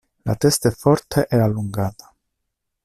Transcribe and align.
La 0.25 0.35
testa 0.35 0.67
è 0.67 0.71
forte 0.71 1.27
e 1.27 1.37
allungata. 1.37 2.11